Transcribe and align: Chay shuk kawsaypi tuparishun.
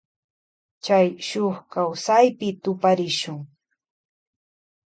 Chay 0.83 1.07
shuk 1.27 1.57
kawsaypi 1.71 2.47
tuparishun. 2.63 3.39